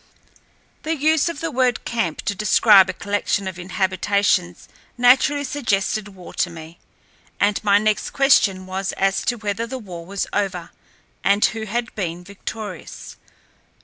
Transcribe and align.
The 0.81 0.95
use 0.95 1.29
of 1.29 1.41
the 1.41 1.51
word 1.51 1.85
camp 1.85 2.23
to 2.23 2.33
describe 2.33 2.89
a 2.89 2.93
collection 2.93 3.47
of 3.47 3.57
habitations 3.57 4.67
naturally 4.97 5.43
suggested 5.43 6.07
war 6.15 6.33
to 6.41 6.49
me, 6.49 6.79
and 7.39 7.63
my 7.63 7.77
next 7.77 8.09
question 8.09 8.65
was 8.65 8.93
as 8.93 9.21
to 9.25 9.35
whether 9.35 9.67
the 9.67 9.77
war 9.77 10.03
was 10.03 10.25
over, 10.33 10.71
and 11.23 11.45
who 11.45 11.65
had 11.65 11.93
been 11.93 12.23
victorious. 12.23 13.15